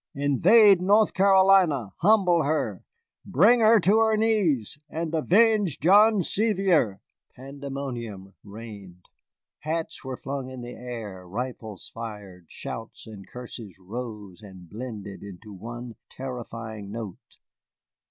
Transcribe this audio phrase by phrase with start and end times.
[0.15, 2.83] Invade North Carolina, humble her,
[3.23, 7.01] bring her to her knees, and avenge John Sevier!"
[7.35, 9.05] Pandemonium reigned.
[9.59, 15.53] Hats were flung in the air, rifles fired, shouts and curses rose and blended into
[15.53, 17.37] one terrifying note.